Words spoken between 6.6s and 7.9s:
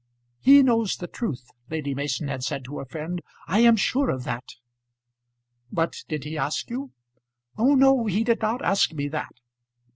you?" "Oh,